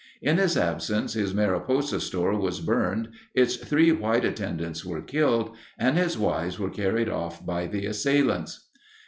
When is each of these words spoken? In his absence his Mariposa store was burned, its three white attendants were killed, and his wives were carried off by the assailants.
In 0.19 0.37
his 0.37 0.57
absence 0.57 1.13
his 1.13 1.31
Mariposa 1.31 2.01
store 2.01 2.35
was 2.35 2.59
burned, 2.59 3.09
its 3.35 3.55
three 3.57 3.91
white 3.91 4.25
attendants 4.25 4.83
were 4.83 5.03
killed, 5.03 5.55
and 5.77 5.95
his 5.95 6.17
wives 6.17 6.57
were 6.57 6.71
carried 6.71 7.07
off 7.07 7.45
by 7.45 7.67
the 7.67 7.85
assailants. 7.85 8.67